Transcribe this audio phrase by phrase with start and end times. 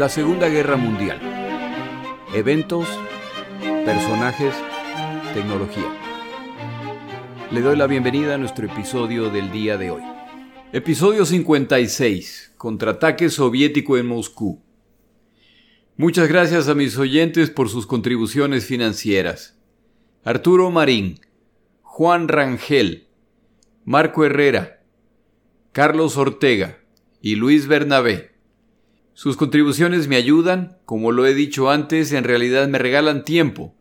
[0.00, 1.20] La Segunda Guerra Mundial.
[2.32, 2.88] Eventos,
[3.84, 4.54] personajes,
[5.34, 5.94] tecnología.
[7.50, 10.02] Le doy la bienvenida a nuestro episodio del día de hoy.
[10.72, 12.54] Episodio 56.
[12.56, 14.62] Contraataque soviético en Moscú.
[15.98, 19.60] Muchas gracias a mis oyentes por sus contribuciones financieras.
[20.24, 21.20] Arturo Marín,
[21.82, 23.06] Juan Rangel,
[23.84, 24.82] Marco Herrera,
[25.72, 26.78] Carlos Ortega
[27.20, 28.39] y Luis Bernabé.
[29.20, 33.74] Sus contribuciones me ayudan, como lo he dicho antes, en realidad me regalan tiempo,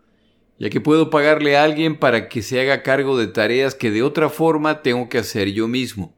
[0.58, 4.04] ya que puedo pagarle a alguien para que se haga cargo de tareas que de
[4.04, 6.14] otra forma tengo que hacer yo mismo.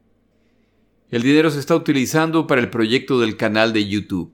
[1.12, 4.34] El dinero se está utilizando para el proyecto del canal de YouTube.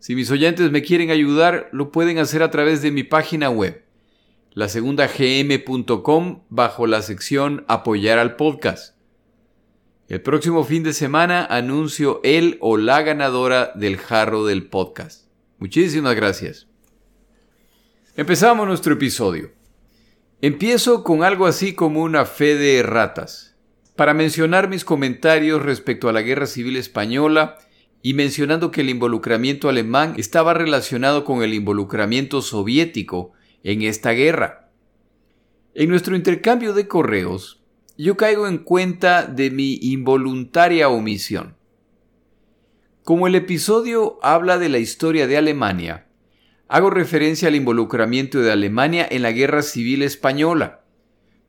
[0.00, 3.84] Si mis oyentes me quieren ayudar, lo pueden hacer a través de mi página web,
[4.50, 8.95] lasegundagm.com, bajo la sección Apoyar al podcast.
[10.08, 15.26] El próximo fin de semana anuncio el o la ganadora del jarro del podcast.
[15.58, 16.68] Muchísimas gracias.
[18.14, 19.50] Empezamos nuestro episodio.
[20.40, 23.56] Empiezo con algo así como una fe de ratas,
[23.96, 27.58] para mencionar mis comentarios respecto a la Guerra Civil Española
[28.00, 33.32] y mencionando que el involucramiento alemán estaba relacionado con el involucramiento soviético
[33.64, 34.70] en esta guerra.
[35.74, 37.65] En nuestro intercambio de correos,
[37.98, 41.56] yo caigo en cuenta de mi involuntaria omisión.
[43.04, 46.06] Como el episodio habla de la historia de Alemania,
[46.68, 50.84] hago referencia al involucramiento de Alemania en la Guerra Civil Española,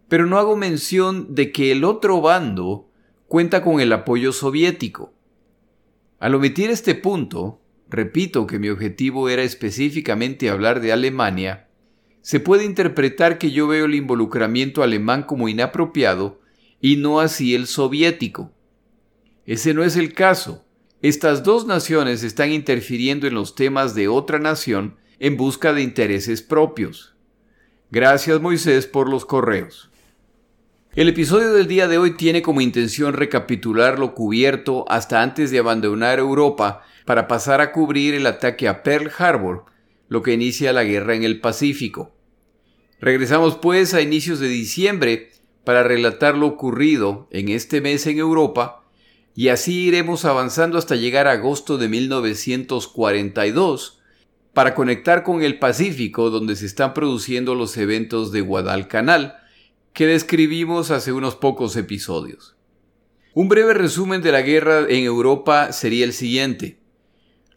[0.08, 2.90] pero no hago mención de que el otro bando
[3.28, 5.14] cuenta con el apoyo soviético.
[6.20, 11.67] Al omitir este punto, repito que mi objetivo era específicamente hablar de Alemania,
[12.28, 16.42] se puede interpretar que yo veo el involucramiento alemán como inapropiado
[16.82, 18.52] y no así el soviético.
[19.46, 20.66] Ese no es el caso.
[21.02, 26.42] Estas dos naciones están interfiriendo en los temas de otra nación en busca de intereses
[26.42, 27.16] propios.
[27.92, 29.90] Gracias Moisés por los correos.
[30.96, 35.60] El episodio del día de hoy tiene como intención recapitular lo cubierto hasta antes de
[35.60, 39.64] abandonar Europa para pasar a cubrir el ataque a Pearl Harbor,
[40.10, 42.17] lo que inicia la guerra en el Pacífico.
[43.00, 45.30] Regresamos pues a inicios de diciembre
[45.64, 48.86] para relatar lo ocurrido en este mes en Europa
[49.36, 54.00] y así iremos avanzando hasta llegar a agosto de 1942
[54.54, 59.36] para conectar con el Pacífico donde se están produciendo los eventos de Guadalcanal
[59.94, 62.56] que describimos hace unos pocos episodios.
[63.36, 66.80] Un breve resumen de la guerra en Europa sería el siguiente.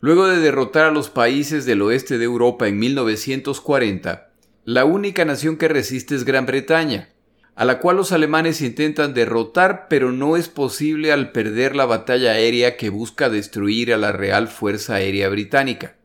[0.01, 4.30] Luego de derrotar a los países del oeste de Europa en 1940,
[4.73, 7.09] la única nación que resiste es Gran Bretaña,
[7.57, 12.31] a la cual los alemanes intentan derrotar, pero no es posible al perder la batalla
[12.31, 15.97] aérea que busca destruir a la Real Fuerza Aérea Británica.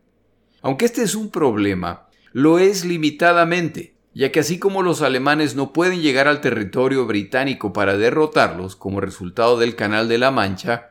[0.64, 5.72] Aunque este es un problema, lo es limitadamente, ya que así como los alemanes no
[5.72, 10.90] pueden llegar al territorio británico para derrotarlos como resultado del Canal de la Mancha,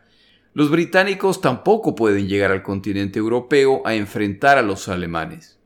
[0.53, 5.59] los británicos tampoco pueden llegar al continente europeo a enfrentar a los alemanes.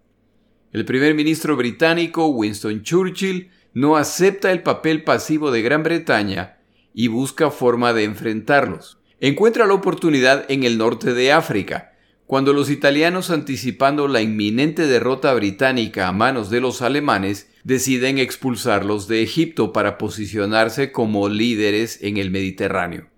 [0.70, 6.58] El primer ministro británico Winston Churchill no acepta el papel pasivo de Gran Bretaña
[6.92, 8.98] y busca forma de enfrentarlos.
[9.20, 11.92] Encuentra la oportunidad en el norte de África,
[12.26, 19.08] cuando los italianos anticipando la inminente derrota británica a manos de los alemanes deciden expulsarlos
[19.08, 23.08] de Egipto para posicionarse como líderes en el Mediterráneo.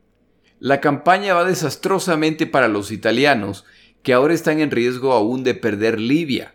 [0.61, 3.65] La campaña va desastrosamente para los italianos,
[4.05, 6.55] que ahora están en riesgo aún de perder Libia,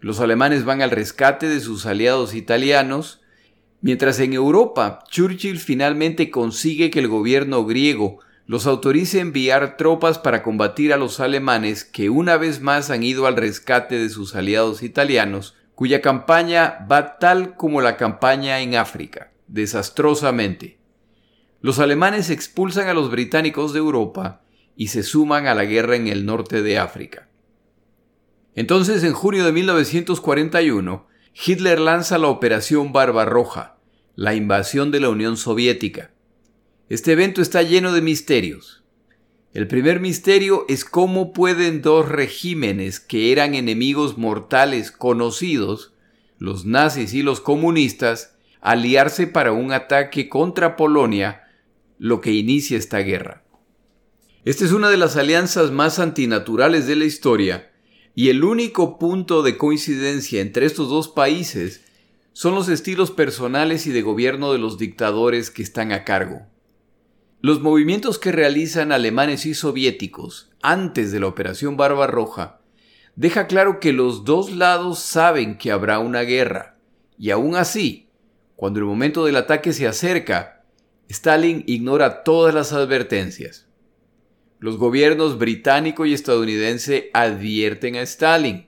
[0.00, 3.20] los alemanes van al rescate de sus aliados italianos,
[3.80, 10.18] mientras en Europa Churchill finalmente consigue que el gobierno griego los autorice a enviar tropas
[10.18, 14.34] para combatir a los alemanes que una vez más han ido al rescate de sus
[14.34, 20.78] aliados italianos, cuya campaña va tal como la campaña en África, desastrosamente.
[21.60, 24.40] Los alemanes expulsan a los británicos de Europa
[24.76, 27.27] y se suman a la guerra en el norte de África.
[28.58, 31.06] Entonces, en junio de 1941,
[31.46, 33.78] Hitler lanza la Operación Barbarroja,
[34.16, 36.10] la invasión de la Unión Soviética.
[36.88, 38.82] Este evento está lleno de misterios.
[39.54, 45.94] El primer misterio es cómo pueden dos regímenes que eran enemigos mortales conocidos,
[46.38, 51.44] los nazis y los comunistas, aliarse para un ataque contra Polonia,
[51.96, 53.44] lo que inicia esta guerra.
[54.44, 57.67] Esta es una de las alianzas más antinaturales de la historia
[58.18, 61.84] y el único punto de coincidencia entre estos dos países
[62.32, 66.44] son los estilos personales y de gobierno de los dictadores que están a cargo.
[67.42, 72.60] Los movimientos que realizan alemanes y soviéticos antes de la Operación Barbarroja
[73.14, 76.76] deja claro que los dos lados saben que habrá una guerra,
[77.16, 78.08] y aún así,
[78.56, 80.64] cuando el momento del ataque se acerca,
[81.08, 83.67] Stalin ignora todas las advertencias.
[84.60, 88.66] Los gobiernos británico y estadounidense advierten a Stalin.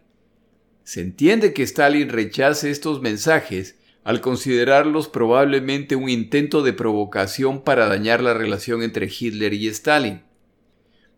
[0.85, 7.87] Se entiende que Stalin rechace estos mensajes al considerarlos probablemente un intento de provocación para
[7.87, 10.23] dañar la relación entre Hitler y Stalin.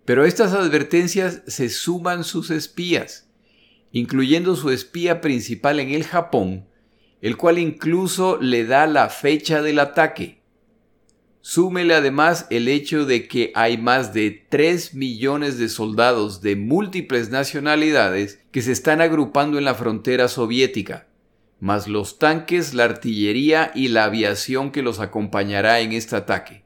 [0.05, 3.31] Pero a estas advertencias se suman sus espías,
[3.93, 6.67] incluyendo su espía principal en el Japón,
[7.21, 10.42] el cual incluso le da la fecha del ataque.
[11.43, 17.29] Súmele además el hecho de que hay más de 3 millones de soldados de múltiples
[17.29, 21.09] nacionalidades que se están agrupando en la frontera soviética
[21.63, 26.65] más los tanques, la artillería y la aviación que los acompañará en este ataque.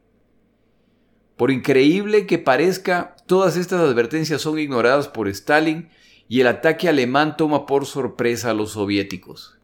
[1.36, 5.90] Por increíble que parezca, todas estas advertencias son ignoradas por Stalin
[6.30, 9.58] y el ataque alemán toma por sorpresa a los soviéticos.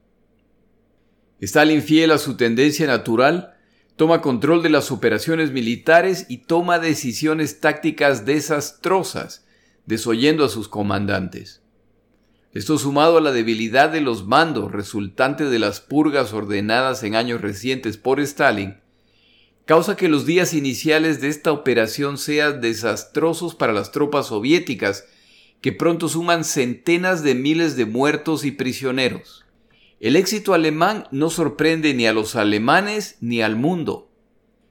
[1.41, 3.55] Stalin, fiel a su tendencia natural,
[3.97, 9.45] toma control de las operaciones militares y toma decisiones tácticas desastrosas,
[9.87, 11.63] desoyendo a sus comandantes.
[12.53, 17.41] Esto sumado a la debilidad de los mandos resultante de las purgas ordenadas en años
[17.41, 18.77] recientes por Stalin,
[19.65, 25.07] causa que los días iniciales de esta operación sean desastrosos para las tropas soviéticas,
[25.63, 29.42] que pronto suman centenas de miles de muertos y prisioneros.
[30.03, 34.11] El éxito alemán no sorprende ni a los alemanes ni al mundo.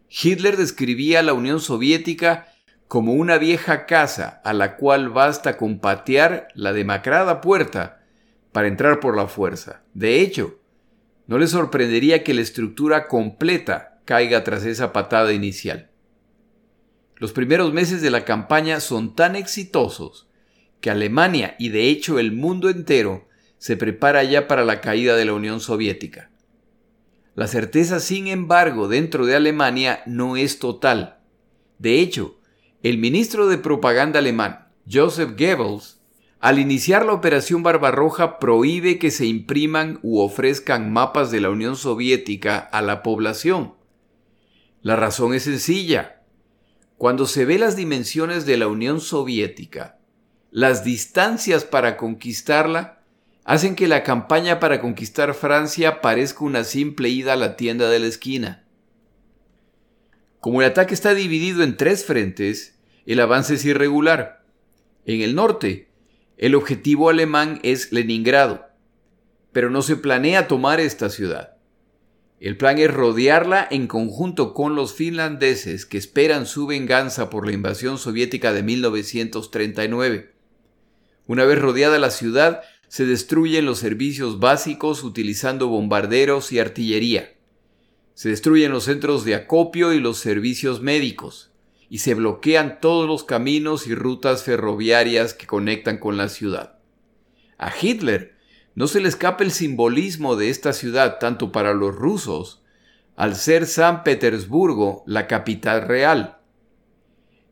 [0.10, 2.50] Hitler describía a la Unión Soviética
[2.90, 8.04] como una vieja casa a la cual basta con patear la demacrada puerta
[8.52, 9.84] para entrar por la fuerza.
[9.94, 10.60] De hecho,
[11.28, 15.92] no le sorprendería que la estructura completa caiga tras esa patada inicial.
[17.16, 20.28] Los primeros meses de la campaña son tan exitosos
[20.82, 23.31] que Alemania y de hecho el mundo entero
[23.62, 26.32] se prepara ya para la caída de la Unión Soviética.
[27.36, 31.20] La certeza, sin embargo, dentro de Alemania no es total.
[31.78, 32.40] De hecho,
[32.82, 36.02] el ministro de propaganda alemán, Joseph Goebbels,
[36.40, 41.76] al iniciar la operación Barbarroja prohíbe que se impriman u ofrezcan mapas de la Unión
[41.76, 43.76] Soviética a la población.
[44.82, 46.24] La razón es sencilla.
[46.98, 50.00] Cuando se ve las dimensiones de la Unión Soviética,
[50.50, 53.01] las distancias para conquistarla
[53.44, 58.00] hacen que la campaña para conquistar Francia parezca una simple ida a la tienda de
[58.00, 58.64] la esquina.
[60.40, 64.44] Como el ataque está dividido en tres frentes, el avance es irregular.
[65.06, 65.90] En el norte,
[66.38, 68.68] el objetivo alemán es Leningrado,
[69.52, 71.58] pero no se planea tomar esta ciudad.
[72.40, 77.54] El plan es rodearla en conjunto con los finlandeses que esperan su venganza por la
[77.54, 80.34] invasión soviética de 1939.
[81.28, 87.38] Una vez rodeada la ciudad, se destruyen los servicios básicos utilizando bombarderos y artillería.
[88.16, 91.54] Se destruyen los centros de acopio y los servicios médicos,
[91.90, 96.80] y se bloquean todos los caminos y rutas ferroviarias que conectan con la ciudad.
[97.58, 98.36] A Hitler
[98.76, 102.62] no se le escapa el simbolismo de esta ciudad tanto para los rusos,
[103.16, 106.40] al ser San Petersburgo la capital real.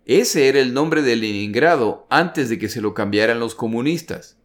[0.04, 4.36] Ese era el nombre de Leningrado antes de que se lo cambiaran los comunistas.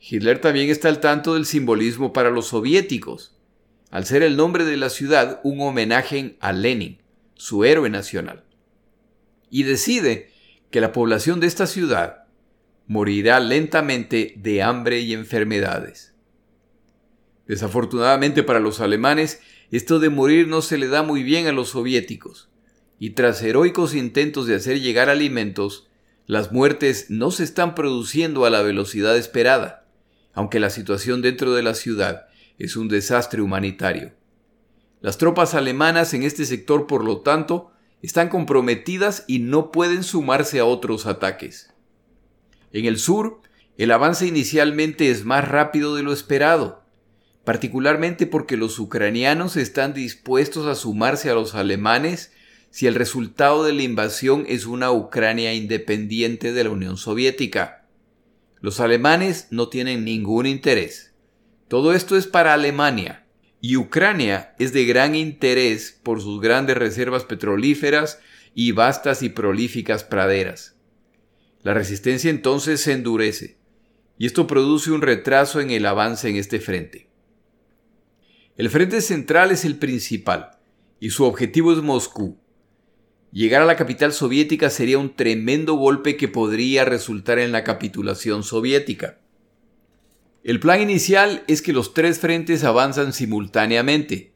[0.00, 3.36] Hitler también está al tanto del simbolismo para los soviéticos,
[3.90, 6.98] al ser el nombre de la ciudad un homenaje a Lenin,
[7.34, 8.44] su héroe nacional.
[9.50, 10.30] Y decide
[10.70, 12.24] que la población de esta ciudad
[12.86, 16.14] morirá lentamente de hambre y enfermedades.
[17.46, 21.70] Desafortunadamente para los alemanes, esto de morir no se le da muy bien a los
[21.70, 22.48] soviéticos,
[22.98, 25.88] y tras heroicos intentos de hacer llegar alimentos,
[26.26, 29.85] las muertes no se están produciendo a la velocidad esperada,
[30.36, 32.26] aunque la situación dentro de la ciudad
[32.58, 34.12] es un desastre humanitario.
[35.00, 40.60] Las tropas alemanas en este sector, por lo tanto, están comprometidas y no pueden sumarse
[40.60, 41.72] a otros ataques.
[42.70, 43.40] En el sur,
[43.78, 46.84] el avance inicialmente es más rápido de lo esperado,
[47.44, 52.32] particularmente porque los ucranianos están dispuestos a sumarse a los alemanes
[52.70, 57.85] si el resultado de la invasión es una Ucrania independiente de la Unión Soviética.
[58.60, 61.14] Los alemanes no tienen ningún interés.
[61.68, 63.26] Todo esto es para Alemania,
[63.60, 68.20] y Ucrania es de gran interés por sus grandes reservas petrolíferas
[68.54, 70.76] y vastas y prolíficas praderas.
[71.62, 73.58] La resistencia entonces se endurece,
[74.18, 77.08] y esto produce un retraso en el avance en este frente.
[78.56, 80.52] El frente central es el principal,
[81.00, 82.38] y su objetivo es Moscú.
[83.32, 88.42] Llegar a la capital soviética sería un tremendo golpe que podría resultar en la capitulación
[88.42, 89.18] soviética.
[90.44, 94.32] El plan inicial es que los tres frentes avanzan simultáneamente,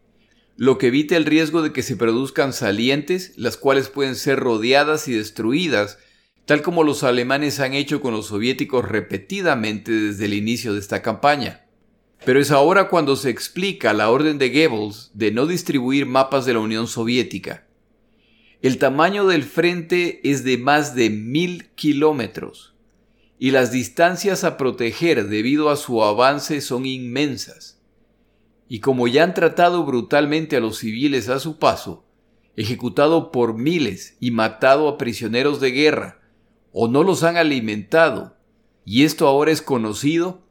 [0.57, 5.09] lo que evita el riesgo de que se produzcan salientes, las cuales pueden ser rodeadas
[5.09, 5.99] y destruidas,
[6.45, 11.01] tal como los alemanes han hecho con los soviéticos repetidamente desde el inicio de esta
[11.01, 11.65] campaña.
[12.27, 16.53] Pero es ahora cuando se explica la orden de Goebbels de no distribuir mapas de
[16.53, 17.67] la Unión Soviética.
[18.63, 22.75] El tamaño del frente es de más de mil kilómetros
[23.39, 27.81] y las distancias a proteger debido a su avance son inmensas.
[28.69, 32.05] Y como ya han tratado brutalmente a los civiles a su paso,
[32.55, 36.21] ejecutado por miles y matado a prisioneros de guerra,
[36.71, 38.37] o no los han alimentado,
[38.85, 40.43] y esto ahora es conocido,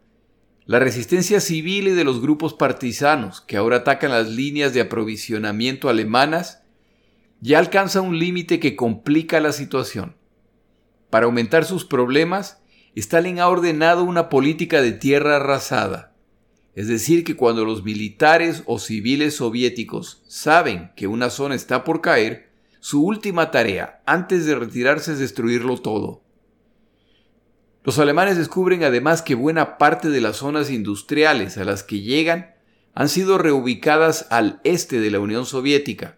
[0.66, 5.90] la resistencia civil y de los grupos partisanos que ahora atacan las líneas de aprovisionamiento
[5.90, 6.64] alemanas
[7.42, 10.16] ya alcanza un límite que complica la situación.
[11.10, 12.62] Para aumentar sus problemas,
[12.96, 16.14] Stalin ha ordenado una política de tierra arrasada.
[16.76, 22.02] Es decir, que cuando los militares o civiles soviéticos saben que una zona está por
[22.02, 26.24] caer, su última tarea antes de retirarse es destruirlo todo.
[27.84, 32.54] Los alemanes descubren además que buena parte de las zonas industriales a las que llegan
[32.94, 36.18] han sido reubicadas al este de la Unión Soviética,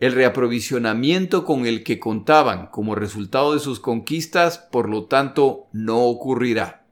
[0.00, 6.04] el reaprovisionamiento con el que contaban como resultado de sus conquistas, por lo tanto, no
[6.04, 6.86] ocurrirá.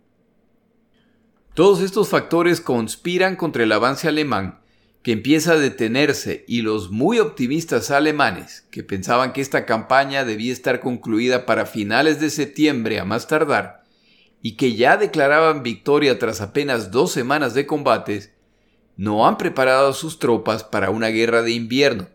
[1.55, 4.61] Todos estos factores conspiran contra el avance alemán,
[5.03, 10.53] que empieza a detenerse, y los muy optimistas alemanes, que pensaban que esta campaña debía
[10.53, 13.85] estar concluida para finales de septiembre a más tardar,
[14.43, 18.33] y que ya declaraban victoria tras apenas dos semanas de combates,
[18.97, 22.09] no han preparado a sus tropas para una guerra de invierno,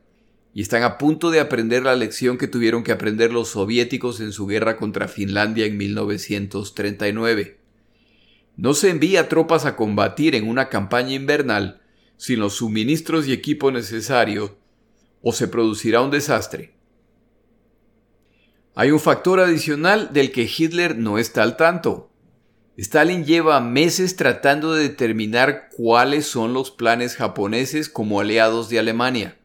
[0.54, 4.32] y están a punto de aprender la lección que tuvieron que aprender los soviéticos en
[4.32, 7.58] su guerra contra Finlandia en 1939.
[8.56, 11.82] No se envía tropas a combatir en una campaña invernal
[12.18, 14.58] sin los suministros y equipo necesario
[15.24, 16.74] o se producirá un desastre.
[18.76, 22.12] Hay un factor adicional del que Hitler no está al tanto.
[22.78, 29.38] Stalin lleva meses tratando de determinar cuáles son los planes japoneses como aliados de Alemania.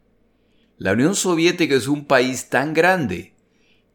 [0.78, 3.34] La Unión Soviética es un país tan grande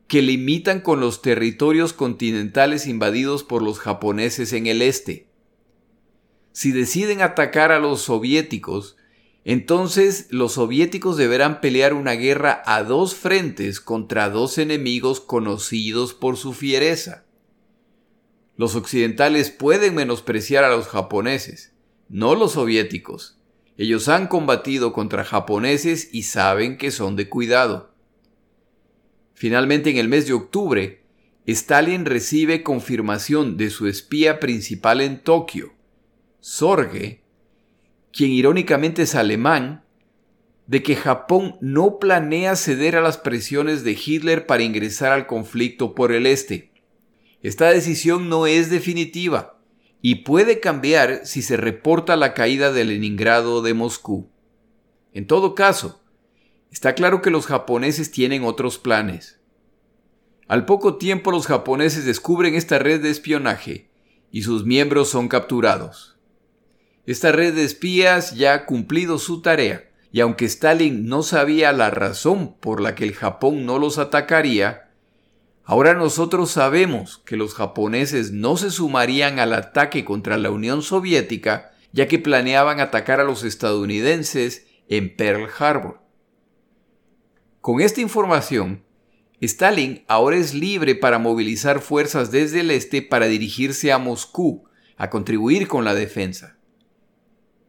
[0.09, 5.27] que limitan con los territorios continentales invadidos por los japoneses en el este.
[6.51, 8.97] Si deciden atacar a los soviéticos,
[9.45, 16.35] entonces los soviéticos deberán pelear una guerra a dos frentes contra dos enemigos conocidos por
[16.35, 17.23] su fiereza.
[18.57, 21.71] Los occidentales pueden menospreciar a los japoneses,
[22.09, 23.39] no los soviéticos.
[23.77, 27.91] Ellos han combatido contra japoneses y saben que son de cuidado.
[29.33, 31.01] Finalmente, en el mes de octubre,
[31.47, 35.73] Stalin recibe confirmación de su espía principal en Tokio,
[36.39, 37.23] Sorge,
[38.11, 39.83] quien irónicamente es alemán,
[40.67, 45.95] de que Japón no planea ceder a las presiones de Hitler para ingresar al conflicto
[45.95, 46.71] por el este.
[47.41, 49.52] Esta decisión no es definitiva
[50.05, 54.29] y puede cambiar si se reporta la caída de Leningrado de Moscú.
[55.13, 56.03] En todo caso,
[56.71, 59.39] está claro que los japoneses tienen otros planes.
[60.49, 63.91] Al poco tiempo los japoneses descubren esta red de espionaje
[64.29, 66.17] y sus miembros son capturados.
[67.05, 71.91] Esta red de espías ya ha cumplido su tarea, y aunque Stalin no sabía la
[71.91, 74.91] razón por la que el Japón no los atacaría,
[75.65, 81.71] Ahora nosotros sabemos que los japoneses no se sumarían al ataque contra la Unión Soviética,
[81.93, 86.01] ya que planeaban atacar a los estadounidenses en Pearl Harbor.
[87.61, 88.83] Con esta información,
[89.39, 94.65] Stalin ahora es libre para movilizar fuerzas desde el este para dirigirse a Moscú,
[94.97, 96.57] a contribuir con la defensa.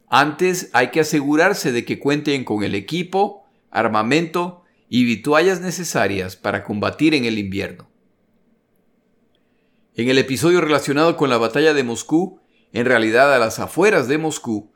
[0.08, 4.63] Antes hay que asegurarse de que cuenten con el equipo, armamento
[4.94, 7.90] y vituallas necesarias para combatir en el invierno.
[9.96, 12.40] En el episodio relacionado con la batalla de Moscú,
[12.72, 14.72] en realidad a las afueras de Moscú,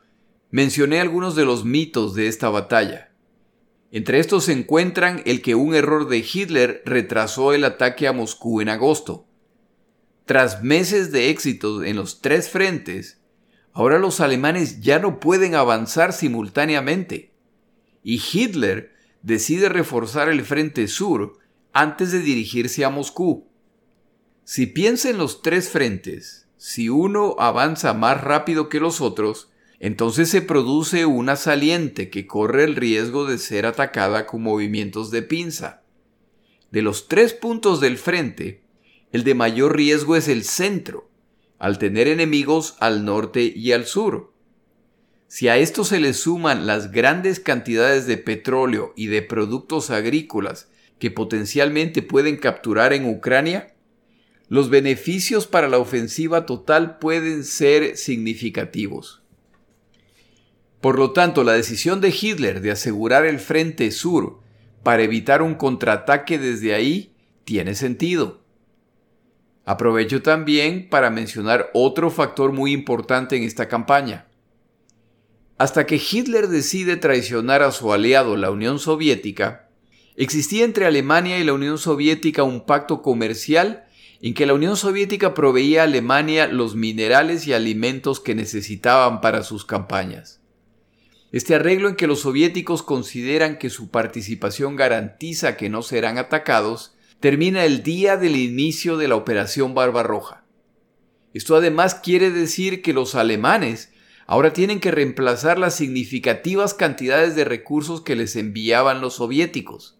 [0.51, 3.13] mencioné algunos de los mitos de esta batalla.
[3.93, 8.61] Entre estos se encuentran el que un error de Hitler retrasó el ataque a Moscú
[8.61, 9.29] en agosto.
[10.25, 13.21] Tras meses de éxito en los tres frentes,
[13.73, 17.35] ahora los alemanes ya no pueden avanzar simultáneamente.
[18.03, 18.98] Y Hitler
[19.29, 21.39] decide reforzar el frente sur
[21.75, 23.47] antes de dirigirse a Moscú.
[24.43, 30.31] Si piensa en los tres frentes, si uno avanza más rápido que los otros, entonces
[30.31, 35.83] se produce una saliente que corre el riesgo de ser atacada con movimientos de pinza.
[36.71, 38.63] De los tres puntos del frente,
[39.13, 41.11] el de mayor riesgo es el centro,
[41.59, 44.33] al tener enemigos al norte y al sur.
[45.29, 50.69] Si a esto se le suman las grandes cantidades de petróleo y de productos agrícolas
[50.99, 53.75] que potencialmente pueden capturar en Ucrania,
[54.49, 59.21] los beneficios para la ofensiva total pueden ser significativos.
[60.81, 64.41] Por lo tanto, la decisión de Hitler de asegurar el frente sur
[64.83, 67.13] para evitar un contraataque desde ahí
[67.45, 68.41] tiene sentido.
[69.67, 74.28] Aprovecho también para mencionar otro factor muy importante en esta campaña.
[75.59, 79.69] Hasta que Hitler decide traicionar a su aliado, la Unión Soviética,
[80.17, 83.85] existía entre Alemania y la Unión Soviética un pacto comercial
[84.23, 89.43] en que la Unión Soviética proveía a Alemania los minerales y alimentos que necesitaban para
[89.43, 90.41] sus campañas.
[91.33, 96.95] Este arreglo en que los soviéticos consideran que su participación garantiza que no serán atacados
[97.19, 100.45] termina el día del inicio de la Operación Barbarroja.
[101.35, 103.91] Esto además quiere decir que los alemanes
[104.29, 109.99] ahora tienen que reemplazar las significativas cantidades de recursos que les enviaban los soviéticos.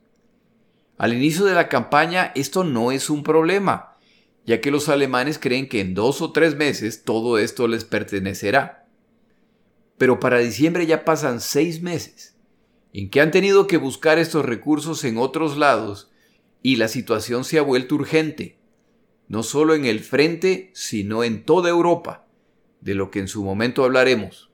[0.99, 3.97] Al inicio de la campaña esto no es un problema,
[4.45, 8.87] ya que los alemanes creen que en dos o tres meses todo esto les pertenecerá.
[9.97, 12.37] Pero para diciembre ya pasan seis meses,
[12.93, 16.11] en que han tenido que buscar estos recursos en otros lados
[16.63, 18.59] y la situación se ha vuelto urgente,
[19.27, 22.28] no solo en el frente, sino en toda Europa,
[22.81, 24.49] de lo que en su momento hablaremos.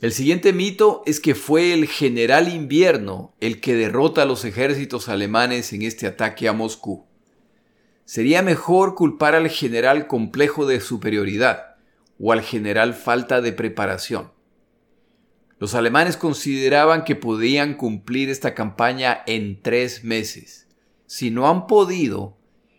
[0.00, 5.08] El siguiente mito es que fue el general invierno el que derrota a los ejércitos
[5.08, 7.06] alemanes en este ataque a Moscú.
[8.04, 11.76] Sería mejor culpar al general complejo de superioridad
[12.20, 14.32] o al general falta de preparación.
[15.58, 20.66] Los alemanes consideraban que podían cumplir esta campaña en tres meses.
[21.06, 22.36] Si no han podido,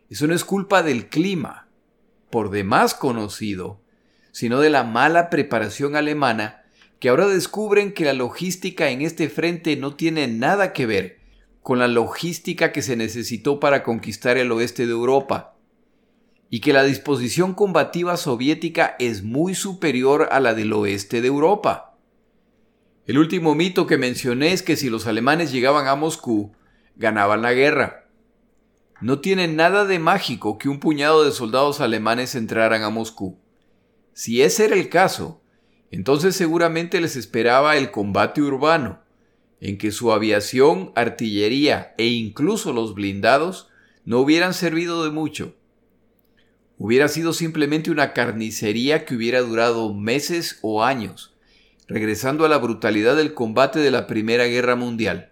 [0.09, 1.66] eso no es culpa del clima,
[2.29, 3.79] por demás conocido,
[4.31, 6.63] sino de la mala preparación alemana,
[6.99, 11.17] que ahora descubren que la logística en este frente no tiene nada que ver
[11.61, 15.55] con la logística que se necesitó para conquistar el oeste de Europa,
[16.49, 21.97] y que la disposición combativa soviética es muy superior a la del oeste de Europa.
[23.05, 26.53] El último mito que mencioné es que si los alemanes llegaban a Moscú,
[26.95, 28.06] ganaban la guerra.
[28.99, 33.37] No tiene nada de mágico que un puñado de soldados alemanes entraran a Moscú.
[34.13, 35.41] Si ese era el caso,
[35.91, 39.01] entonces seguramente les esperaba el combate urbano,
[39.61, 43.69] en que su aviación, artillería e incluso los blindados
[44.03, 45.55] no hubieran servido de mucho.
[46.79, 51.35] Hubiera sido simplemente una carnicería que hubiera durado meses o años,
[51.87, 55.31] regresando a la brutalidad del combate de la Primera Guerra Mundial.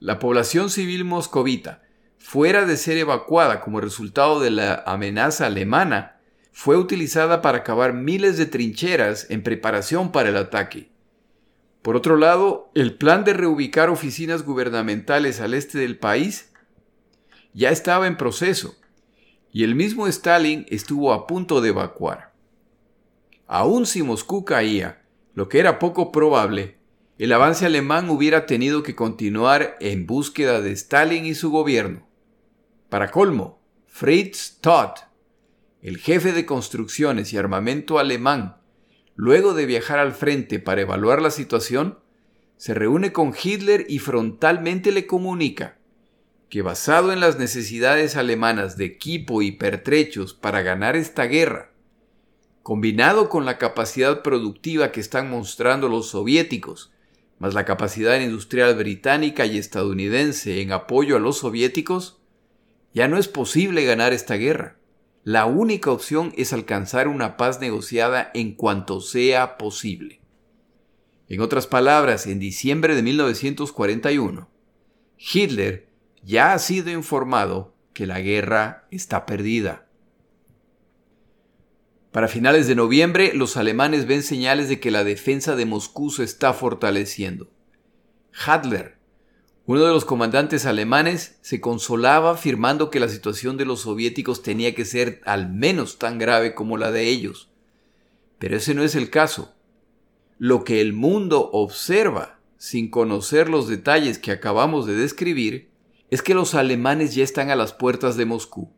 [0.00, 1.82] La población civil moscovita,
[2.22, 6.20] fuera de ser evacuada como resultado de la amenaza alemana,
[6.52, 10.92] fue utilizada para cavar miles de trincheras en preparación para el ataque.
[11.82, 16.52] Por otro lado, el plan de reubicar oficinas gubernamentales al este del país
[17.54, 18.76] ya estaba en proceso,
[19.50, 22.32] y el mismo Stalin estuvo a punto de evacuar.
[23.46, 25.02] Aun si Moscú caía,
[25.34, 26.78] lo que era poco probable,
[27.18, 32.11] el avance alemán hubiera tenido que continuar en búsqueda de Stalin y su gobierno.
[32.92, 34.98] Para colmo, Fritz Todt,
[35.80, 38.58] el jefe de construcciones y armamento alemán,
[39.14, 42.00] luego de viajar al frente para evaluar la situación,
[42.58, 45.78] se reúne con Hitler y frontalmente le comunica
[46.50, 51.72] que basado en las necesidades alemanas de equipo y pertrechos para ganar esta guerra,
[52.62, 56.92] combinado con la capacidad productiva que están mostrando los soviéticos,
[57.38, 62.21] más la capacidad industrial británica y estadounidense en apoyo a los soviéticos,
[62.94, 64.76] ya no es posible ganar esta guerra.
[65.24, 70.20] La única opción es alcanzar una paz negociada en cuanto sea posible.
[71.28, 74.50] En otras palabras, en diciembre de 1941,
[75.16, 75.88] Hitler
[76.22, 79.86] ya ha sido informado que la guerra está perdida.
[82.10, 86.24] Para finales de noviembre, los alemanes ven señales de que la defensa de Moscú se
[86.24, 87.50] está fortaleciendo.
[88.32, 88.98] Hadler,
[89.66, 94.74] uno de los comandantes alemanes, se consolaba afirmando que la situación de los soviéticos tenía
[94.74, 97.50] que ser al menos tan grave como la de ellos.
[98.38, 99.54] Pero ese no es el caso.
[100.38, 105.70] Lo que el mundo observa, sin conocer los detalles que acabamos de describir,
[106.10, 108.72] es que los alemanes ya están a las puertas de Moscú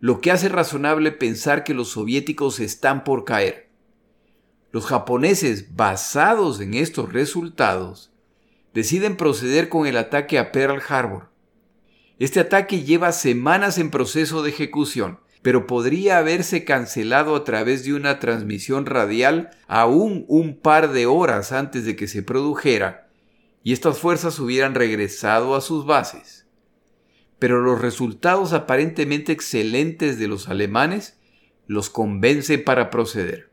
[0.00, 3.68] lo que hace razonable pensar que los soviéticos están por caer.
[4.70, 8.12] Los japoneses, basados en estos resultados,
[8.78, 11.30] deciden proceder con el ataque a Pearl Harbor.
[12.20, 17.94] Este ataque lleva semanas en proceso de ejecución, pero podría haberse cancelado a través de
[17.94, 23.08] una transmisión radial aún un par de horas antes de que se produjera,
[23.64, 26.46] y estas fuerzas hubieran regresado a sus bases.
[27.40, 31.18] Pero los resultados aparentemente excelentes de los alemanes
[31.66, 33.50] los convencen para proceder.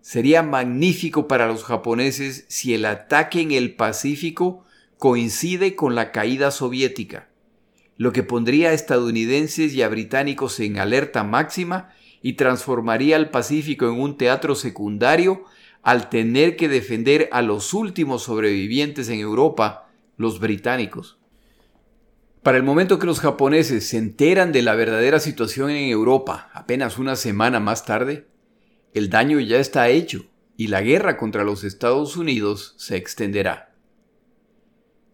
[0.00, 4.64] Sería magnífico para los japoneses si el ataque en el Pacífico
[4.98, 7.28] coincide con la caída soviética,
[7.96, 13.86] lo que pondría a estadounidenses y a británicos en alerta máxima y transformaría al Pacífico
[13.86, 15.44] en un teatro secundario
[15.82, 21.18] al tener que defender a los últimos sobrevivientes en Europa, los británicos.
[22.42, 26.98] Para el momento que los japoneses se enteran de la verdadera situación en Europa, apenas
[26.98, 28.26] una semana más tarde,
[28.92, 30.26] el daño ya está hecho
[30.56, 33.74] y la guerra contra los Estados Unidos se extenderá.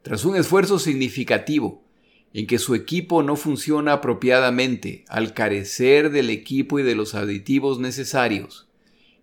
[0.03, 1.85] Tras un esfuerzo significativo
[2.33, 7.79] en que su equipo no funciona apropiadamente al carecer del equipo y de los aditivos
[7.79, 8.69] necesarios,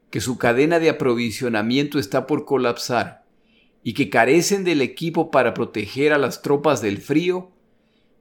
[0.09, 3.25] que su cadena de aprovisionamiento está por colapsar
[3.83, 7.51] y que carecen del equipo para proteger a las tropas del frío,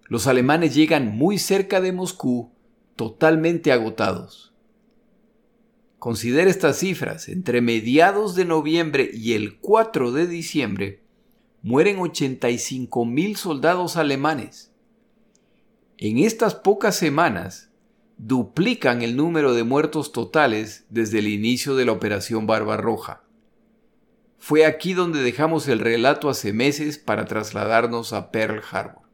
[0.09, 2.53] los alemanes llegan muy cerca de Moscú
[2.97, 4.52] totalmente agotados.
[6.03, 7.29] Considera estas cifras.
[7.29, 11.05] Entre mediados de noviembre y el 4 de diciembre
[11.63, 14.73] mueren 85 mil soldados alemanes.
[15.99, 17.71] En estas pocas semanas
[18.19, 23.23] duplican el número de muertos totales desde el inicio de la Operación Barbarroja.
[24.39, 29.05] Fue aquí donde dejamos el relato hace meses para trasladarnos a Pearl Harbor.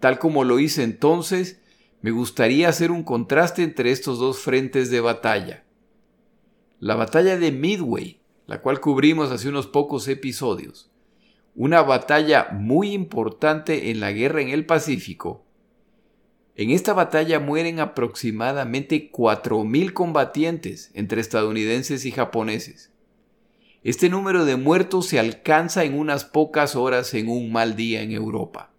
[0.00, 1.60] Tal como lo hice entonces,
[2.00, 5.64] me gustaría hacer un contraste entre estos dos frentes de batalla
[6.80, 10.90] la batalla de Midway, la cual cubrimos hace unos pocos episodios,
[11.54, 15.44] una batalla muy importante en la guerra en el Pacífico.
[16.54, 22.92] En esta batalla mueren aproximadamente 4.000 combatientes entre estadounidenses y japoneses.
[23.82, 28.12] Este número de muertos se alcanza en unas pocas horas en un mal día en
[28.12, 28.72] Europa.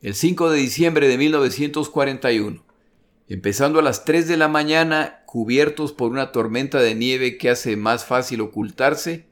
[0.00, 2.64] El 5 de diciembre de 1941,
[3.28, 7.76] empezando a las 3 de la mañana, cubiertos por una tormenta de nieve que hace
[7.76, 9.26] más fácil ocultarse,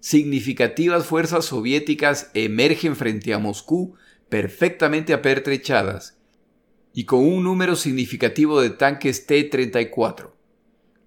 [0.00, 3.94] significativas fuerzas soviéticas emergen frente a Moscú
[4.28, 6.18] perfectamente apertrechadas
[6.92, 10.30] y con un número significativo de tanques T-34,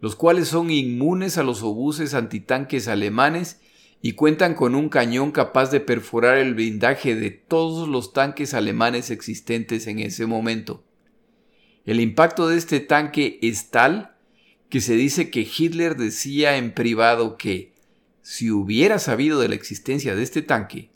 [0.01, 3.62] los cuales son inmunes a los obuses antitanques alemanes
[4.01, 9.12] y cuentan con un cañón capaz de perforar el blindaje de todos los tanques alemanes
[9.12, 10.87] existentes en ese momento.
[11.88, 14.13] El impacto de este tanque es tal
[14.69, 17.73] que se dice que Hitler decía en privado que
[18.21, 20.91] si hubiera sabido de la existencia de este tanque,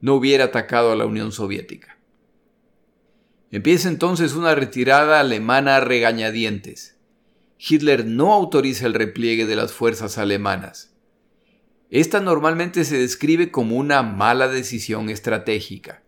[0.00, 1.96] no hubiera atacado a la Unión Soviética.
[3.52, 6.96] Empieza entonces una retirada alemana a regañadientes.
[7.56, 10.92] Hitler no autoriza el repliegue de las fuerzas alemanas.
[11.88, 16.01] Esta normalmente se describe como una mala decisión estratégica.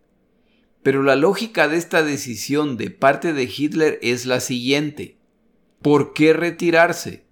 [0.85, 5.17] Pero la lógica de esta decisión de parte de Hitler es la siguiente.
[5.81, 7.25] ¿Por qué retirarse?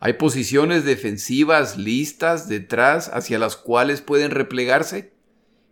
[0.00, 5.12] ¿Hay posiciones defensivas listas detrás hacia las cuales pueden replegarse?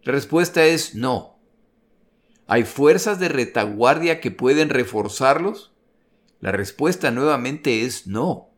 [0.04, 1.40] La respuesta es no.
[2.46, 5.72] ¿Hay fuerzas de retaguardia que pueden reforzarlos?
[6.38, 8.50] La respuesta nuevamente es no.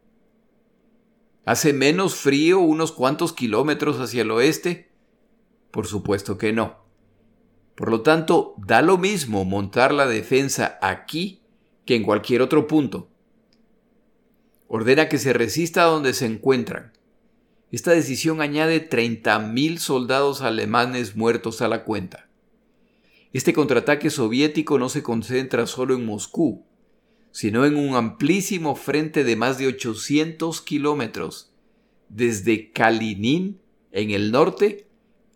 [1.46, 4.90] ¿Hace menos frío unos cuantos kilómetros hacia el oeste?
[5.70, 6.87] Por supuesto que no.
[7.78, 11.42] Por lo tanto, da lo mismo montar la defensa aquí
[11.86, 13.08] que en cualquier otro punto.
[14.66, 16.92] Ordena que se resista donde se encuentran.
[17.70, 22.28] Esta decisión añade 30.000 soldados alemanes muertos a la cuenta.
[23.32, 26.66] Este contraataque soviético no se concentra solo en Moscú,
[27.30, 31.52] sino en un amplísimo frente de más de 800 kilómetros,
[32.08, 33.60] desde Kalinin
[33.92, 34.88] en el norte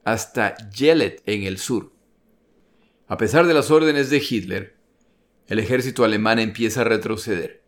[0.03, 1.92] hasta Yelet en el sur.
[3.13, 4.75] A pesar de las órdenes de Hitler,
[5.47, 7.63] el ejército alemán empieza a retroceder.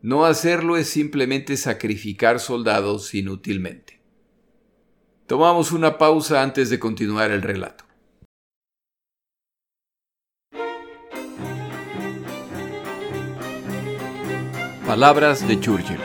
[0.00, 4.00] No hacerlo es simplemente sacrificar soldados inútilmente.
[5.26, 7.84] Tomamos una pausa antes de continuar el relato.
[14.86, 16.00] Palabras de Churchill.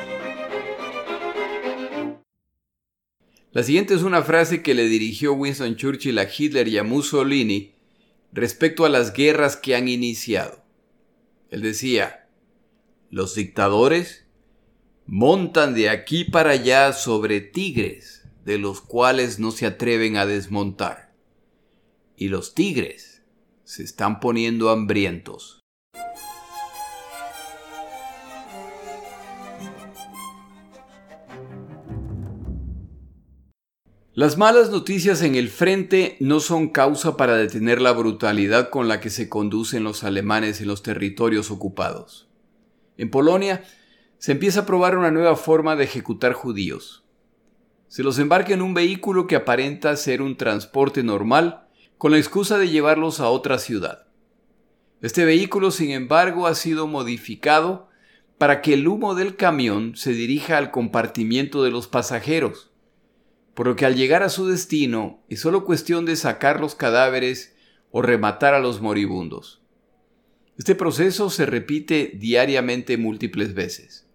[3.53, 7.78] La siguiente es una frase que le dirigió Winston Churchill a Hitler y a Mussolini
[8.31, 10.63] respecto a las guerras que han iniciado.
[11.49, 12.27] Él decía,
[13.09, 14.25] los dictadores
[15.05, 21.13] montan de aquí para allá sobre tigres de los cuales no se atreven a desmontar.
[22.15, 23.23] Y los tigres
[23.63, 25.58] se están poniendo hambrientos.
[34.15, 38.99] Las malas noticias en el frente no son causa para detener la brutalidad con la
[38.99, 42.27] que se conducen los alemanes en los territorios ocupados.
[42.97, 43.63] En Polonia
[44.17, 47.05] se empieza a probar una nueva forma de ejecutar judíos.
[47.87, 51.67] Se los embarca en un vehículo que aparenta ser un transporte normal
[51.99, 54.07] con la excusa de llevarlos a otra ciudad.
[55.01, 57.89] Este vehículo, sin embargo, ha sido modificado
[58.39, 62.68] para que el humo del camión se dirija al compartimiento de los pasajeros
[63.59, 67.57] por lo que al llegar a su destino es solo cuestión de sacar los cadáveres
[67.91, 69.61] o rematar a los moribundos.
[70.57, 74.07] Este proceso se repite diariamente múltiples veces.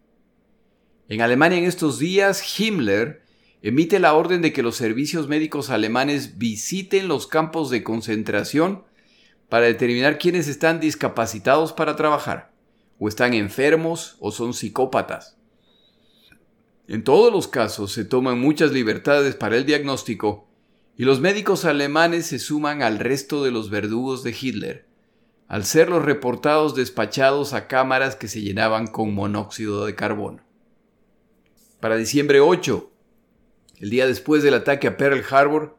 [1.10, 3.22] En Alemania en estos días, Himmler
[3.60, 8.84] emite la orden de que los servicios médicos alemanes visiten los campos de concentración
[9.50, 12.50] para determinar quiénes están discapacitados para trabajar,
[12.98, 15.36] o están enfermos o son psicópatas.
[16.86, 20.46] En todos los casos se toman muchas libertades para el diagnóstico
[20.98, 24.86] y los médicos alemanes se suman al resto de los verdugos de Hitler,
[25.48, 30.42] al ser los reportados despachados a cámaras que se llenaban con monóxido de carbono.
[31.80, 32.90] Para diciembre 8,
[33.78, 35.78] el día después del ataque a Pearl Harbor,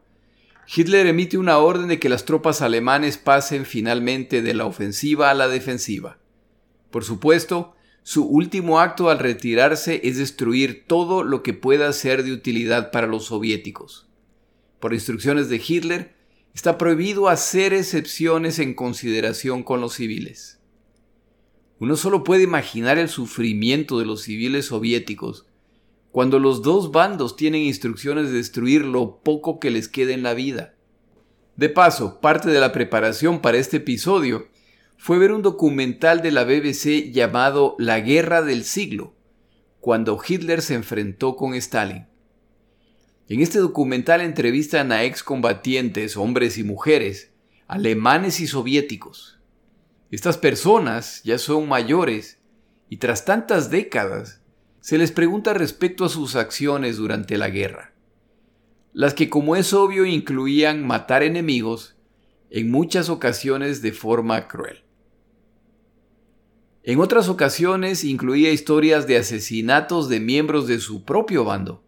[0.66, 5.34] Hitler emite una orden de que las tropas alemanes pasen finalmente de la ofensiva a
[5.34, 6.18] la defensiva.
[6.90, 7.75] Por supuesto,
[8.08, 13.08] su último acto al retirarse es destruir todo lo que pueda ser de utilidad para
[13.08, 14.06] los soviéticos.
[14.78, 16.14] Por instrucciones de Hitler,
[16.54, 20.60] está prohibido hacer excepciones en consideración con los civiles.
[21.80, 25.46] Uno solo puede imaginar el sufrimiento de los civiles soviéticos
[26.12, 30.34] cuando los dos bandos tienen instrucciones de destruir lo poco que les quede en la
[30.34, 30.76] vida.
[31.56, 34.46] De paso, parte de la preparación para este episodio
[34.98, 39.14] fue ver un documental de la BBC llamado La Guerra del Siglo,
[39.80, 42.06] cuando Hitler se enfrentó con Stalin.
[43.28, 47.32] En este documental entrevistan a excombatientes, hombres y mujeres,
[47.66, 49.40] alemanes y soviéticos.
[50.10, 52.38] Estas personas ya son mayores
[52.88, 54.42] y tras tantas décadas
[54.80, 57.92] se les pregunta respecto a sus acciones durante la guerra,
[58.92, 61.96] las que como es obvio incluían matar enemigos,
[62.50, 64.85] en muchas ocasiones de forma cruel.
[66.88, 71.82] En otras ocasiones incluía historias de asesinatos de miembros de su propio bando,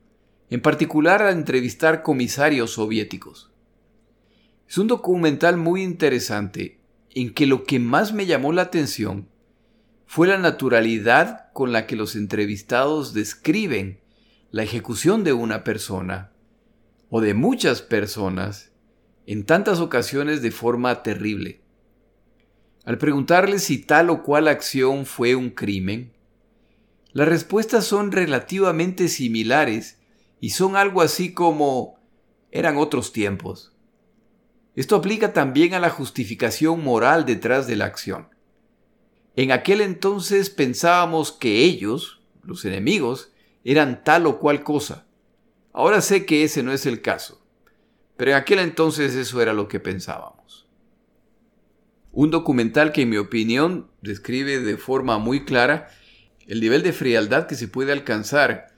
[0.51, 3.53] en particular al entrevistar comisarios soviéticos.
[4.69, 6.81] Es un documental muy interesante
[7.15, 9.29] en que lo que más me llamó la atención
[10.05, 14.01] fue la naturalidad con la que los entrevistados describen
[14.51, 16.33] la ejecución de una persona
[17.09, 18.73] o de muchas personas
[19.27, 21.68] en tantas ocasiones de forma terrible.
[22.89, 26.15] Al preguntarle si tal o cual acción fue un crimen,
[27.13, 29.99] las respuestas son relativamente similares
[30.41, 31.99] y son algo así como
[32.51, 33.75] eran otros tiempos.
[34.75, 38.31] Esto aplica también a la justificación moral detrás de la acción.
[39.37, 43.33] En aquel entonces pensábamos que ellos, los enemigos,
[43.65, 45.07] eran tal o cual cosa.
[45.75, 47.45] Ahora sé que ese no es el caso,
[48.17, 50.38] pero en aquel entonces eso era lo que pensábamos.
[52.21, 55.87] Un documental que en mi opinión describe de forma muy clara
[56.49, 58.73] el nivel de frialdad que se puede alcanzar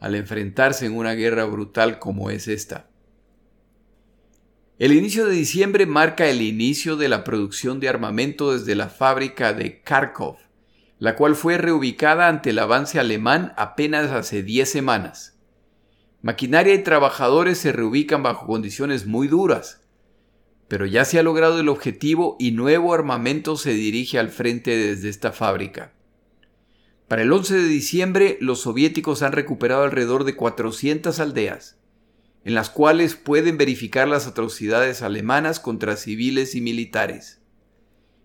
[0.00, 2.88] al enfrentarse en una guerra brutal como es esta.
[4.78, 9.52] El inicio de diciembre marca el inicio de la producción de armamento desde la fábrica
[9.52, 10.38] de Kharkov,
[10.98, 15.38] la cual fue reubicada ante el avance alemán apenas hace 10 semanas.
[16.22, 19.82] Maquinaria y trabajadores se reubican bajo condiciones muy duras,
[20.68, 25.08] pero ya se ha logrado el objetivo y nuevo armamento se dirige al frente desde
[25.08, 25.92] esta fábrica.
[27.08, 31.78] Para el 11 de diciembre, los soviéticos han recuperado alrededor de 400 aldeas,
[32.44, 37.40] en las cuales pueden verificar las atrocidades alemanas contra civiles y militares.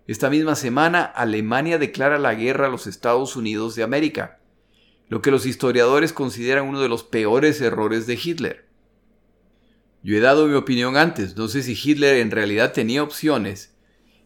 [0.06, 4.40] Esta misma semana, Alemania declara la guerra a los Estados Unidos de América,
[5.08, 8.73] lo que los historiadores consideran uno de los peores errores de Hitler.
[10.04, 13.74] Yo he dado mi opinión antes, no sé si Hitler en realidad tenía opciones.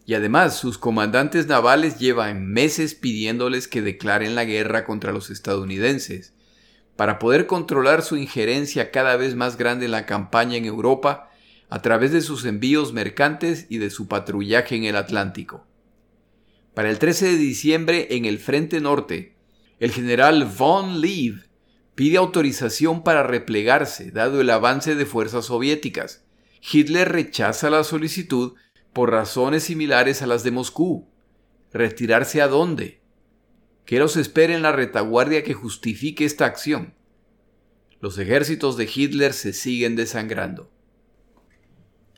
[0.07, 6.33] Y además, sus comandantes navales llevan meses pidiéndoles que declaren la guerra contra los estadounidenses,
[6.95, 11.29] para poder controlar su injerencia cada vez más grande en la campaña en Europa
[11.69, 15.67] a través de sus envíos mercantes y de su patrullaje en el Atlántico.
[16.73, 19.35] Para el 13 de diciembre, en el Frente Norte,
[19.79, 21.46] el general von Lieb
[21.97, 26.23] pide autorización para replegarse, dado el avance de fuerzas soviéticas.
[26.62, 28.53] Hitler rechaza la solicitud
[28.93, 31.10] por razones similares a las de Moscú.
[31.73, 33.01] ¿Retirarse a dónde?
[33.83, 36.93] Que los espere en la retaguardia que justifique esta acción.
[37.99, 40.69] Los ejércitos de Hitler se siguen desangrando.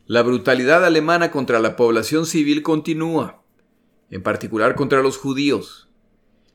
[0.07, 3.45] La brutalidad alemana contra la población civil continúa,
[4.09, 5.89] en particular contra los judíos.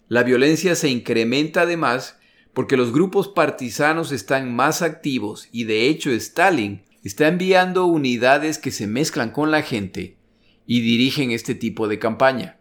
[0.09, 2.19] La violencia se incrementa además
[2.55, 8.71] porque los grupos partisanos están más activos y de hecho Stalin está enviando unidades que
[8.71, 10.17] se mezclan con la gente
[10.67, 12.59] y dirigen este tipo de campaña.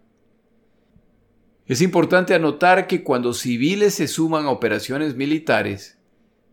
[1.66, 5.98] Es importante anotar que cuando civiles se suman a operaciones militares,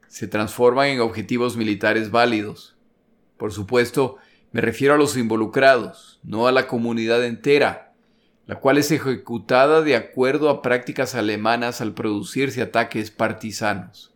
[0.07, 2.77] se transforman en objetivos militares válidos.
[3.37, 4.19] Por supuesto,
[4.53, 7.90] me refiero a los involucrados, no a la comunidad entera,
[8.51, 14.13] la cual es ejecutada de acuerdo a prácticas alemanas al producirse ataques partisanos.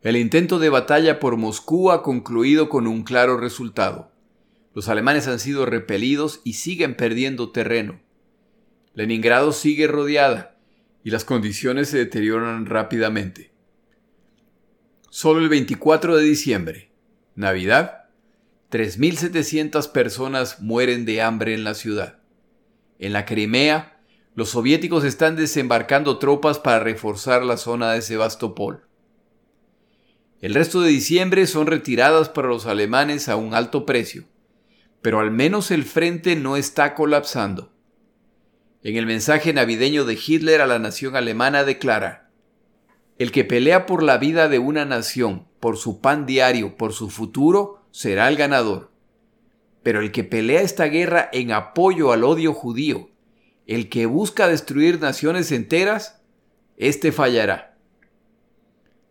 [0.00, 4.10] El intento de batalla por Moscú ha concluido con un claro resultado.
[4.72, 8.00] Los alemanes han sido repelidos y siguen perdiendo terreno.
[8.94, 10.56] Leningrado sigue rodeada
[11.04, 13.52] y las condiciones se deterioran rápidamente.
[15.10, 16.90] Solo el 24 de diciembre,
[17.34, 18.06] Navidad,
[18.70, 22.15] 3.700 personas mueren de hambre en la ciudad.
[22.98, 24.00] En la Crimea,
[24.34, 28.86] los soviéticos están desembarcando tropas para reforzar la zona de Sebastopol.
[30.40, 34.24] El resto de diciembre son retiradas para los alemanes a un alto precio,
[35.00, 37.72] pero al menos el frente no está colapsando.
[38.82, 42.30] En el mensaje navideño de Hitler a la nación alemana declara,
[43.18, 47.08] El que pelea por la vida de una nación, por su pan diario, por su
[47.08, 48.92] futuro, será el ganador.
[49.86, 53.08] Pero el que pelea esta guerra en apoyo al odio judío,
[53.68, 56.20] el que busca destruir naciones enteras,
[56.76, 57.78] éste fallará.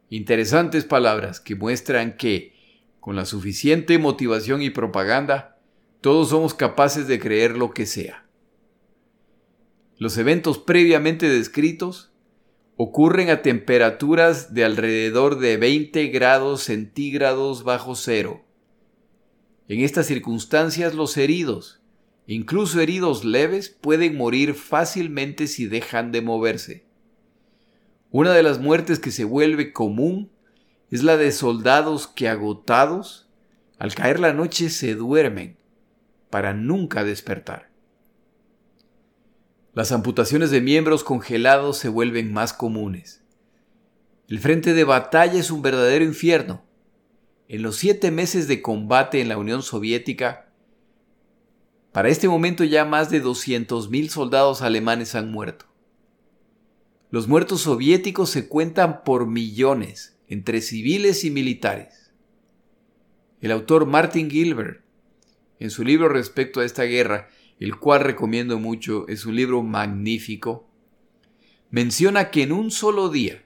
[0.10, 2.58] Interesantes palabras que muestran que,
[3.00, 5.62] con la suficiente motivación y propaganda,
[6.02, 8.26] todos somos capaces de creer lo que sea.
[9.98, 12.12] Los eventos previamente descritos
[12.76, 18.45] ocurren a temperaturas de alrededor de 20 grados centígrados bajo cero
[19.67, 21.82] en estas circunstancias los heridos,
[22.28, 26.86] incluso heridos leves, pueden morir fácilmente si dejan de moverse.
[28.12, 30.32] Una de las muertes que se vuelve común
[30.91, 33.28] es la de soldados que agotados,
[33.78, 35.58] al caer la noche se duermen
[36.30, 37.69] para nunca despertar.
[39.73, 43.23] Las amputaciones de miembros congelados se vuelven más comunes.
[44.30, 46.64] El frente de batalla es un verdadero infierno,
[47.48, 50.50] en los siete meses de combate en la Unión Soviética,
[51.92, 55.66] para este momento ya más de 200.000 soldados alemanes han muerto.
[57.12, 62.12] Los muertos soviéticos se cuentan por millones, entre civiles y militares.
[63.40, 64.84] El autor Martin Gilbert,
[65.60, 67.30] en su libro respecto a esta guerra,
[67.60, 70.68] el cual recomiendo mucho, es un libro magnífico,
[71.70, 73.46] menciona que en un solo día,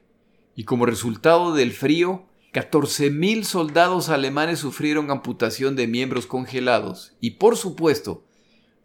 [0.55, 2.28] y como resultado del frío,
[2.59, 8.25] 14.000 soldados alemanes sufrieron amputación de miembros congelados y por supuesto,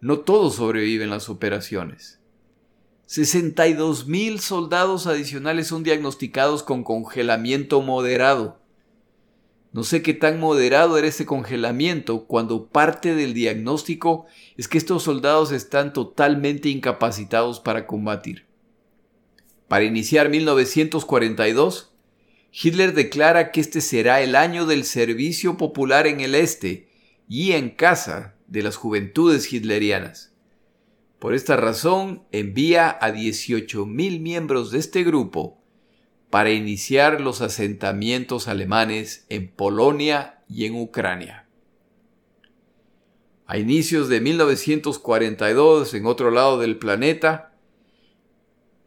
[0.01, 2.21] no todos sobreviven las operaciones.
[3.09, 8.61] 62.000 soldados adicionales son diagnosticados con congelamiento moderado.
[9.73, 15.03] No sé qué tan moderado era ese congelamiento cuando parte del diagnóstico es que estos
[15.03, 18.47] soldados están totalmente incapacitados para combatir.
[19.67, 21.94] Para iniciar 1942,
[22.57, 26.89] Hitler declara que este será el año del servicio popular en el Este
[27.29, 30.33] y en casa de las juventudes hitlerianas.
[31.19, 35.59] Por esta razón envía a 18.000 miembros de este grupo
[36.31, 41.49] para iniciar los asentamientos alemanes en Polonia y en Ucrania.
[43.47, 47.54] A inicios de 1942, en otro lado del planeta,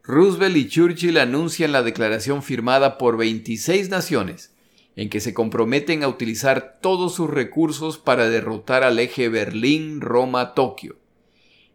[0.07, 4.55] Roosevelt y Churchill anuncian la declaración firmada por 26 naciones,
[4.95, 10.97] en que se comprometen a utilizar todos sus recursos para derrotar al eje Berlín-Roma-Tokio,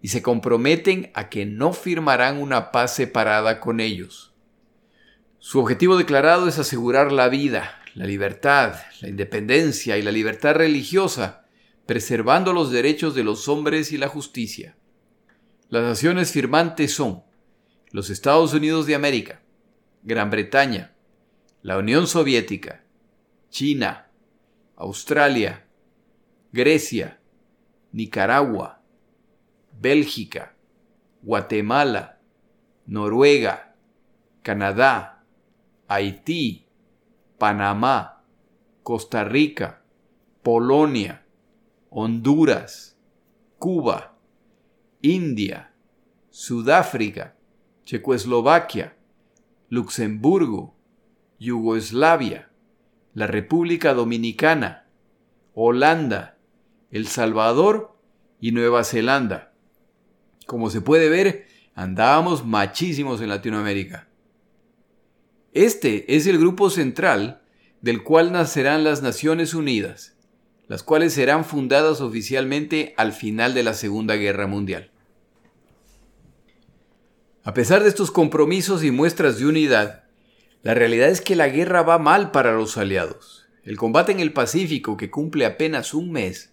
[0.01, 4.33] y se comprometen a que no firmarán una paz separada con ellos.
[5.39, 11.45] Su objetivo declarado es asegurar la vida, la libertad, la independencia y la libertad religiosa,
[11.85, 14.75] preservando los derechos de los hombres y la justicia.
[15.69, 17.25] Las naciones firmantes son
[17.93, 19.43] los Estados Unidos de América,
[20.03, 20.95] Gran Bretaña,
[21.61, 22.83] la Unión Soviética,
[23.51, 24.11] China,
[24.77, 25.67] Australia,
[26.53, 27.21] Grecia,
[27.93, 28.83] Nicaragua,
[29.79, 30.57] Bélgica,
[31.21, 32.19] Guatemala,
[32.87, 33.77] Noruega,
[34.43, 35.25] Canadá,
[35.87, 36.67] Haití,
[37.37, 38.25] Panamá,
[38.83, 39.83] Costa Rica,
[40.43, 41.27] Polonia,
[41.91, 42.97] Honduras,
[43.59, 44.17] Cuba,
[45.03, 45.75] India,
[46.31, 47.37] Sudáfrica,
[47.85, 48.97] Checoslovaquia,
[49.69, 50.77] Luxemburgo,
[51.39, 52.51] Yugoslavia,
[53.15, 54.87] la República Dominicana,
[55.55, 56.39] Holanda,
[56.91, 57.99] El Salvador
[58.41, 59.53] y Nueva Zelanda.
[60.47, 64.09] Como se puede ver, andábamos machísimos en Latinoamérica.
[65.53, 67.43] Este es el grupo central
[67.81, 70.17] del cual nacerán las Naciones Unidas,
[70.69, 74.92] las cuales serán fundadas oficialmente al final de la Segunda Guerra Mundial.
[77.45, 80.05] A pesar de estos compromisos y muestras de unidad,
[80.63, 83.47] la realidad es que la guerra va mal para los aliados.
[83.65, 86.53] El combate en el Pacífico, que cumple apenas un mes,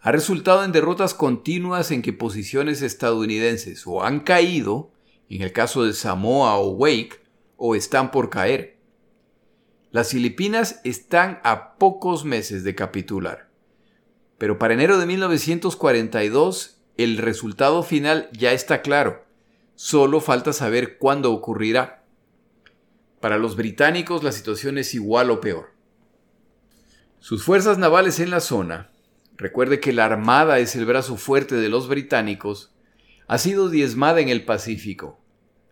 [0.00, 4.90] ha resultado en derrotas continuas en que posiciones estadounidenses o han caído,
[5.30, 7.20] en el caso de Samoa o Wake,
[7.56, 8.76] o están por caer.
[9.92, 13.50] Las Filipinas están a pocos meses de capitular.
[14.36, 19.27] Pero para enero de 1942 el resultado final ya está claro.
[19.80, 22.02] Solo falta saber cuándo ocurrirá.
[23.20, 25.70] Para los británicos la situación es igual o peor.
[27.20, 28.90] Sus fuerzas navales en la zona,
[29.36, 32.74] recuerde que la Armada es el brazo fuerte de los británicos,
[33.28, 35.20] ha sido diezmada en el Pacífico.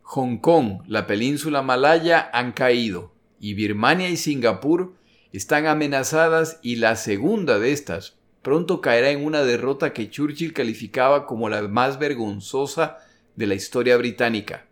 [0.03, 4.95] Hong Kong, la península malaya han caído y Birmania y Singapur
[5.33, 11.27] están amenazadas y la segunda de estas pronto caerá en una derrota que Churchill calificaba
[11.27, 12.99] como la más vergonzosa
[13.37, 14.67] de la historia británica.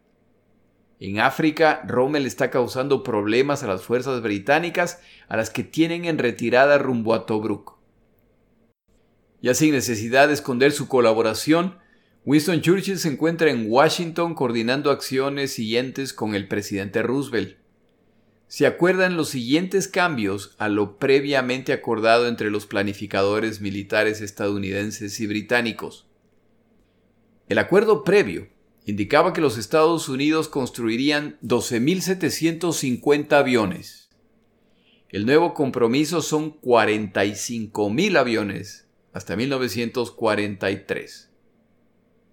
[1.00, 6.18] En África, Rommel está causando problemas a las fuerzas británicas a las que tienen en
[6.18, 7.78] retirada rumbo a Tobruk.
[9.42, 11.78] Ya sin necesidad de esconder su colaboración,
[12.24, 17.58] Winston Churchill se encuentra en Washington coordinando acciones siguientes con el presidente Roosevelt.
[18.46, 25.26] Se acuerdan los siguientes cambios a lo previamente acordado entre los planificadores militares estadounidenses y
[25.26, 26.06] británicos.
[27.48, 28.53] El acuerdo previo
[28.85, 34.11] indicaba que los Estados Unidos construirían 12.750 aviones.
[35.09, 41.30] El nuevo compromiso son 45.000 aviones hasta 1943.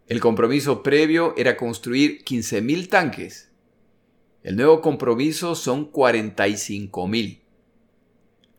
[0.07, 3.51] El compromiso previo era construir 15.000 tanques.
[4.43, 7.41] El nuevo compromiso son 45.000.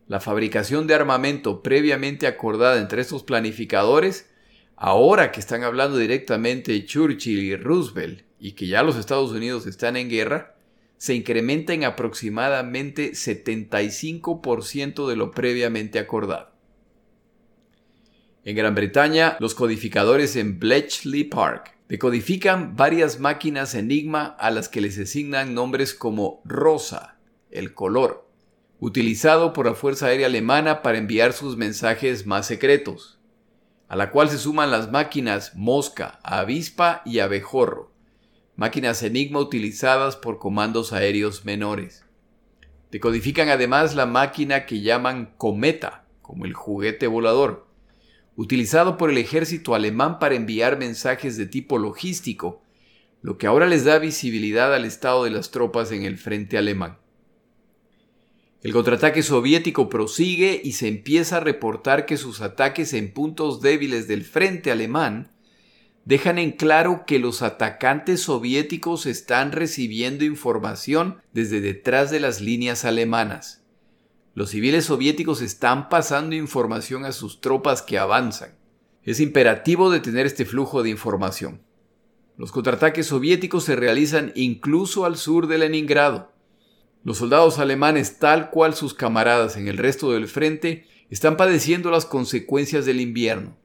[0.07, 4.32] La fabricación de armamento previamente acordada entre estos planificadores
[4.85, 9.97] Ahora que están hablando directamente Churchill y Roosevelt y que ya los Estados Unidos están
[9.97, 10.57] en guerra,
[10.97, 16.51] se incrementa en aproximadamente 75% de lo previamente acordado.
[18.45, 24.81] En Gran Bretaña, los codificadores en Bletchley Park decodifican varias máquinas Enigma a las que
[24.81, 27.21] les asignan nombres como Rosa,
[27.53, 28.29] el color,
[28.81, 33.21] utilizado por la Fuerza Aérea Alemana para enviar sus mensajes más secretos
[33.93, 37.93] a la cual se suman las máquinas Mosca, Avispa y Abejorro,
[38.57, 42.03] máquinas Enigma utilizadas por comandos aéreos menores.
[42.91, 47.67] Decodifican además la máquina que llaman Cometa, como el juguete volador,
[48.35, 52.63] utilizado por el ejército alemán para enviar mensajes de tipo logístico,
[53.21, 56.97] lo que ahora les da visibilidad al estado de las tropas en el frente alemán.
[58.63, 64.07] El contraataque soviético prosigue y se empieza a reportar que sus ataques en puntos débiles
[64.07, 65.33] del frente alemán
[66.05, 72.85] dejan en claro que los atacantes soviéticos están recibiendo información desde detrás de las líneas
[72.85, 73.65] alemanas.
[74.35, 78.55] Los civiles soviéticos están pasando información a sus tropas que avanzan.
[79.03, 81.63] Es imperativo detener este flujo de información.
[82.39, 86.32] Los contraataques soviéticos se realizan incluso al sur de Leningrado.
[87.05, 92.07] Los soldados alemanes, tal cual sus camaradas en el resto del frente, están padeciendo las
[92.07, 93.57] consecuencias del invierno.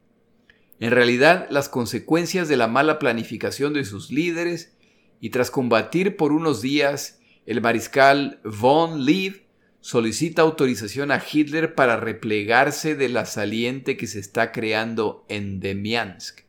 [0.80, 4.76] En realidad, las consecuencias de la mala planificación de sus líderes,
[5.20, 9.46] y tras combatir por unos días, el mariscal von Lieb
[9.82, 16.42] solicita autorización a Hitler para replegarse de la saliente que se está creando en Demiansk.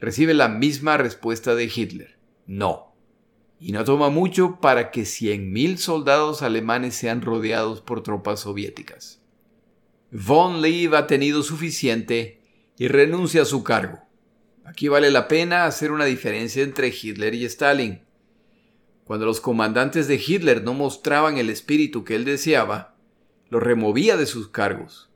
[0.00, 2.87] Recibe la misma respuesta de Hitler, no
[3.60, 9.20] y no toma mucho para que 100.000 soldados alemanes sean rodeados por tropas soviéticas.
[10.10, 12.40] Von Lieb ha tenido suficiente
[12.78, 14.00] y renuncia a su cargo.
[14.64, 18.02] Aquí vale la pena hacer una diferencia entre Hitler y Stalin.
[19.04, 22.94] Cuando los comandantes de Hitler no mostraban el espíritu que él deseaba,
[23.50, 25.10] los removía de sus cargos,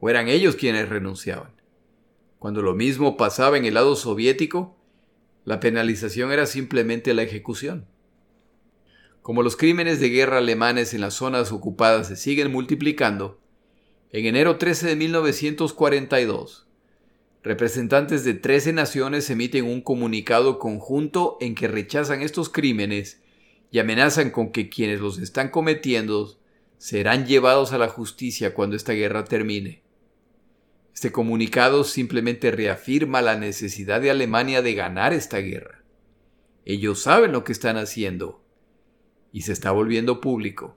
[0.00, 1.52] o eran ellos quienes renunciaban.
[2.38, 4.77] Cuando lo mismo pasaba en el lado soviético,
[5.48, 7.86] la penalización era simplemente la ejecución.
[9.22, 13.40] Como los crímenes de guerra alemanes en las zonas ocupadas se siguen multiplicando,
[14.12, 16.66] en enero 13 de 1942,
[17.42, 23.22] representantes de 13 naciones emiten un comunicado conjunto en que rechazan estos crímenes
[23.70, 26.36] y amenazan con que quienes los están cometiendo
[26.76, 29.80] serán llevados a la justicia cuando esta guerra termine.
[30.98, 35.84] Este comunicado simplemente reafirma la necesidad de Alemania de ganar esta guerra.
[36.64, 38.44] Ellos saben lo que están haciendo
[39.32, 40.76] y se está volviendo público.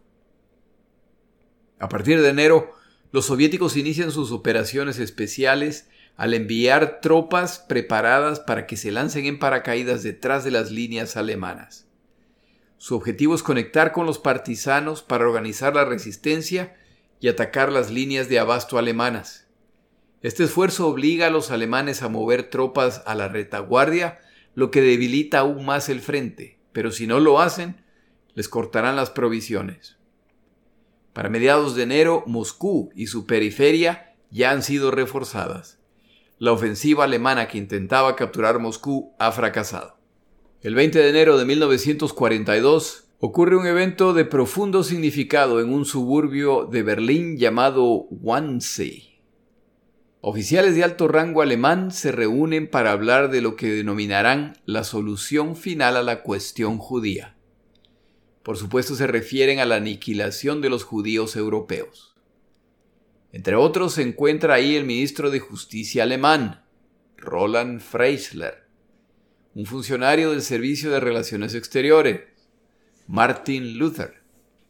[1.80, 2.72] A partir de enero,
[3.11, 9.39] los soviéticos inician sus operaciones especiales al enviar tropas preparadas para que se lancen en
[9.39, 11.88] paracaídas detrás de las líneas alemanas.
[12.78, 16.78] Su objetivo es conectar con los partisanos para organizar la resistencia
[17.19, 19.41] y atacar las líneas de abasto alemanas.
[20.22, 24.19] Este esfuerzo obliga a los alemanes a mover tropas a la retaguardia,
[24.53, 27.84] lo que debilita aún más el frente, pero si no lo hacen,
[28.36, 29.97] les cortarán las provisiones.
[31.13, 35.80] Para mediados de enero, Moscú y su periferia ya han sido reforzadas.
[36.38, 39.97] La ofensiva alemana que intentaba capturar Moscú ha fracasado.
[40.61, 46.65] El 20 de enero de 1942 ocurre un evento de profundo significado en un suburbio
[46.65, 49.11] de Berlín llamado Wannsee.
[50.24, 55.55] Oficiales de alto rango alemán se reúnen para hablar de lo que denominarán la solución
[55.55, 57.36] final a la cuestión judía.
[58.43, 62.15] Por supuesto se refieren a la aniquilación de los judíos europeos.
[63.32, 66.65] Entre otros se encuentra ahí el ministro de Justicia alemán,
[67.17, 68.67] Roland Freisler,
[69.55, 72.22] un funcionario del Servicio de Relaciones Exteriores,
[73.07, 74.22] Martin Luther,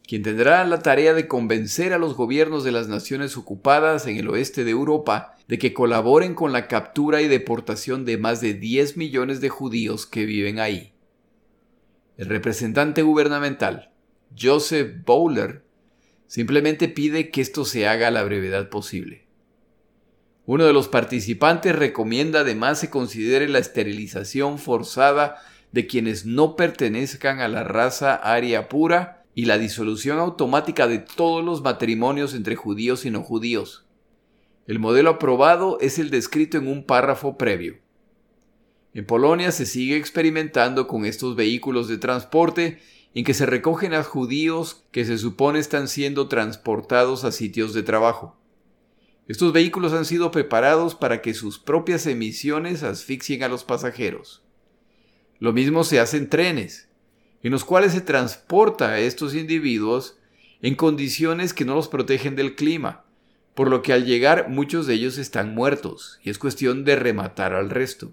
[0.08, 4.30] quien tendrá la tarea de convencer a los gobiernos de las naciones ocupadas en el
[4.30, 8.96] oeste de Europa de que colaboren con la captura y deportación de más de 10
[8.96, 10.92] millones de judíos que viven ahí.
[12.16, 13.90] El representante gubernamental,
[14.38, 15.64] Joseph Bowler,
[16.26, 19.26] simplemente pide que esto se haga a la brevedad posible.
[20.44, 25.36] Uno de los participantes recomienda además se considere la esterilización forzada
[25.72, 31.44] de quienes no pertenezcan a la raza aria pura y la disolución automática de todos
[31.44, 33.81] los matrimonios entre judíos y no judíos.
[34.72, 37.76] El modelo aprobado es el descrito en un párrafo previo.
[38.94, 42.80] En Polonia se sigue experimentando con estos vehículos de transporte
[43.14, 47.82] en que se recogen a judíos que se supone están siendo transportados a sitios de
[47.82, 48.34] trabajo.
[49.28, 54.42] Estos vehículos han sido preparados para que sus propias emisiones asfixien a los pasajeros.
[55.38, 56.88] Lo mismo se hace en trenes,
[57.42, 60.16] en los cuales se transporta a estos individuos
[60.62, 63.04] en condiciones que no los protegen del clima,
[63.54, 67.54] por lo que al llegar muchos de ellos están muertos y es cuestión de rematar
[67.54, 68.12] al resto.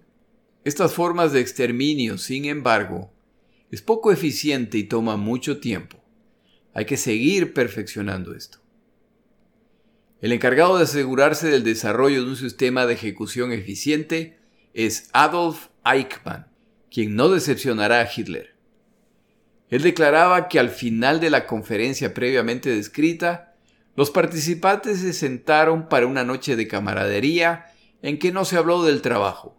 [0.66, 3.12] Estas formas de exterminio, sin embargo,
[3.72, 6.04] es poco eficiente y toma mucho tiempo.
[6.74, 8.60] Hay que seguir perfeccionando esto.
[10.22, 14.38] El encargado de asegurarse del desarrollo de un sistema de ejecución eficiente
[14.74, 16.48] es Adolf Eichmann,
[16.92, 18.56] quien no decepcionará a Hitler.
[19.70, 23.49] Él declaraba que al final de la conferencia previamente descrita,
[24.00, 27.66] los participantes se sentaron para una noche de camaradería
[28.02, 29.58] en que no se habló del trabajo,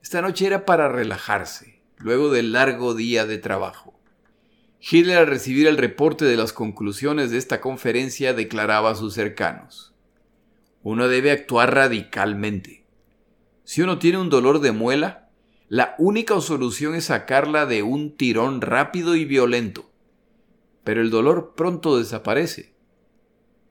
[0.00, 3.98] esta noche era para relajarse, luego del largo día de trabajo.
[4.78, 9.92] Hitler al recibir el reporte de las conclusiones de esta conferencia declaraba a sus cercanos,
[10.84, 12.84] uno debe actuar radicalmente.
[13.64, 15.28] Si uno tiene un dolor de muela,
[15.68, 19.90] la única solución es sacarla de un tirón rápido y violento.
[20.84, 22.72] Pero el dolor pronto desaparece.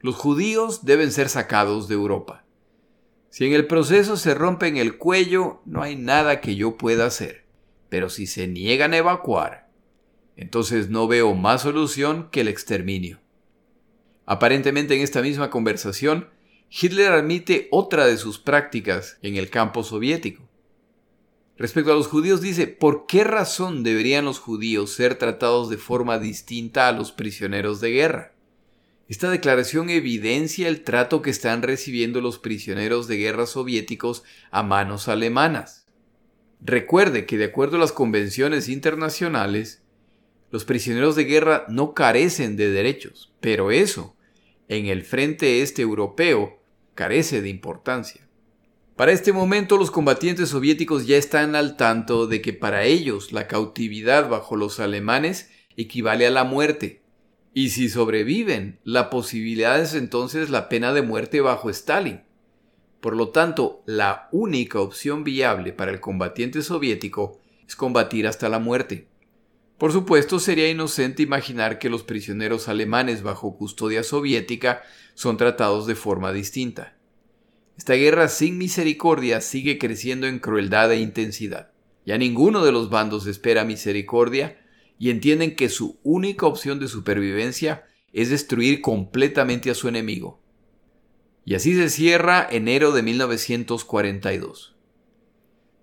[0.01, 2.43] Los judíos deben ser sacados de Europa.
[3.29, 7.45] Si en el proceso se rompen el cuello, no hay nada que yo pueda hacer.
[7.89, 9.69] Pero si se niegan a evacuar,
[10.35, 13.19] entonces no veo más solución que el exterminio.
[14.25, 16.29] Aparentemente en esta misma conversación,
[16.69, 20.43] Hitler admite otra de sus prácticas en el campo soviético.
[21.57, 26.17] Respecto a los judíos dice, ¿por qué razón deberían los judíos ser tratados de forma
[26.17, 28.33] distinta a los prisioneros de guerra?
[29.11, 35.09] Esta declaración evidencia el trato que están recibiendo los prisioneros de guerra soviéticos a manos
[35.09, 35.85] alemanas.
[36.61, 39.83] Recuerde que de acuerdo a las convenciones internacionales,
[40.49, 44.15] los prisioneros de guerra no carecen de derechos, pero eso,
[44.69, 46.63] en el frente este europeo,
[46.95, 48.25] carece de importancia.
[48.95, 53.49] Para este momento los combatientes soviéticos ya están al tanto de que para ellos la
[53.49, 57.00] cautividad bajo los alemanes equivale a la muerte,
[57.53, 62.21] y si sobreviven, la posibilidad es entonces la pena de muerte bajo Stalin.
[63.01, 68.59] Por lo tanto, la única opción viable para el combatiente soviético es combatir hasta la
[68.59, 69.07] muerte.
[69.77, 74.83] Por supuesto, sería inocente imaginar que los prisioneros alemanes bajo custodia soviética
[75.15, 76.95] son tratados de forma distinta.
[77.77, 81.71] Esta guerra sin misericordia sigue creciendo en crueldad e intensidad.
[82.05, 84.60] Ya ninguno de los bandos espera misericordia
[85.01, 90.39] y entienden que su única opción de supervivencia es destruir completamente a su enemigo.
[91.43, 94.75] Y así se cierra enero de 1942.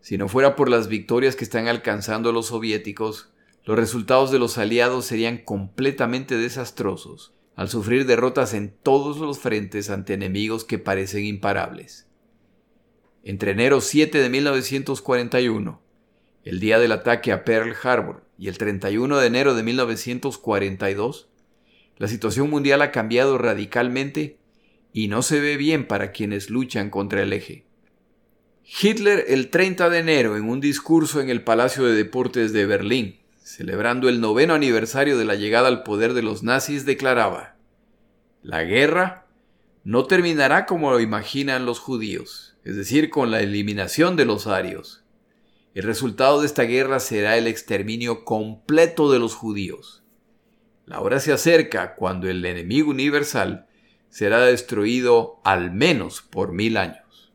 [0.00, 3.32] Si no fuera por las victorias que están alcanzando los soviéticos,
[3.64, 9.90] los resultados de los aliados serían completamente desastrosos al sufrir derrotas en todos los frentes
[9.90, 12.06] ante enemigos que parecen imparables.
[13.24, 15.87] Entre enero 7 de 1941,
[16.48, 21.28] el día del ataque a Pearl Harbor, y el 31 de enero de 1942,
[21.98, 24.38] la situación mundial ha cambiado radicalmente
[24.92, 27.64] y no se ve bien para quienes luchan contra el eje.
[28.80, 33.18] Hitler el 30 de enero en un discurso en el Palacio de Deportes de Berlín
[33.48, 37.56] celebrando el noveno aniversario de la llegada al poder de los nazis, declaraba,
[38.42, 39.26] La guerra
[39.84, 45.02] no terminará como lo imaginan los judíos, es decir, con la eliminación de los arios.
[45.78, 50.02] El resultado de esta guerra será el exterminio completo de los judíos.
[50.86, 53.68] La hora se acerca cuando el enemigo universal
[54.10, 57.32] será destruido al menos por mil años.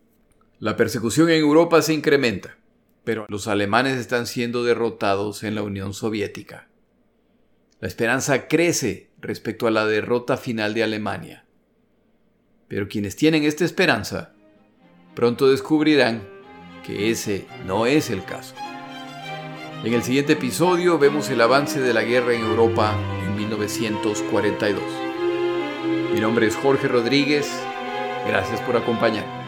[0.60, 2.58] La persecución en Europa se incrementa
[3.06, 6.68] pero los alemanes están siendo derrotados en la Unión Soviética.
[7.80, 11.46] La esperanza crece respecto a la derrota final de Alemania.
[12.68, 14.34] Pero quienes tienen esta esperanza
[15.16, 16.33] pronto descubrirán
[16.84, 18.54] que ese no es el caso.
[19.84, 24.82] En el siguiente episodio vemos el avance de la guerra en Europa en 1942.
[26.14, 27.52] Mi nombre es Jorge Rodríguez.
[28.28, 29.44] Gracias por acompañarme.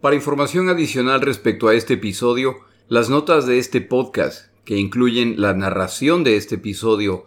[0.00, 5.54] Para información adicional respecto a este episodio, las notas de este podcast, que incluyen la
[5.54, 7.26] narración de este episodio,